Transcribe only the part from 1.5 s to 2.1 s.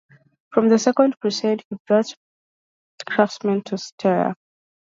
he brought